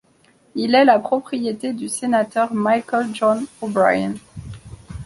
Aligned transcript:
Il 0.55 0.73
est 0.73 0.83
la 0.83 0.97
propriété 0.97 1.73
du 1.73 1.87
Sénateur 1.87 2.55
Michael 2.55 3.13
John 3.13 3.45
O'Brien. 3.61 4.15